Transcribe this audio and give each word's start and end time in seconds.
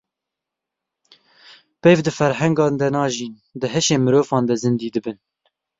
Peyv 1.81 1.99
di 2.05 2.11
ferhengan 2.17 2.73
de 2.81 2.87
najîn, 2.95 3.33
di 3.59 3.67
hişê 3.73 3.97
mirovan 4.05 4.43
de 4.49 4.55
zindî 4.63 4.89
dibin. 4.95 5.17